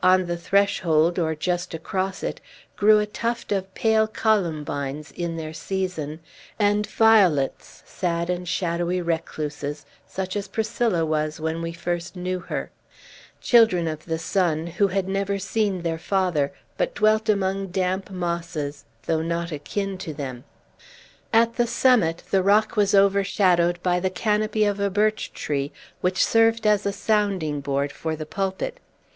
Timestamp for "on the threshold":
0.00-1.18